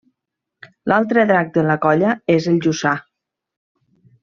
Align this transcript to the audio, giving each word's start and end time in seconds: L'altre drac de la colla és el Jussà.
L'altre 0.91 1.25
drac 1.33 1.51
de 1.59 1.65
la 1.67 1.77
colla 1.85 2.15
és 2.39 2.49
el 2.55 2.59
Jussà. 2.65 2.95